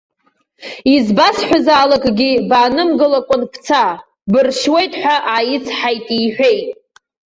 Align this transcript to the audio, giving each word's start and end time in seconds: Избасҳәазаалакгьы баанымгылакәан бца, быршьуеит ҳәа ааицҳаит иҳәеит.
Избасҳәазаалакгьы 0.93 2.31
баанымгылакәан 2.49 3.41
бца, 3.51 3.83
быршьуеит 4.31 4.93
ҳәа 5.01 5.15
ааицҳаит 5.33 6.05
иҳәеит. 6.23 6.67